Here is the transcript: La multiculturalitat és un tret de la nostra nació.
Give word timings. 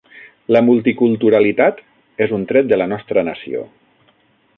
La 0.55 0.61
multiculturalitat 0.69 1.83
és 2.27 2.33
un 2.39 2.47
tret 2.53 2.73
de 2.73 2.81
la 2.83 2.89
nostra 2.95 3.25
nació. 3.29 3.63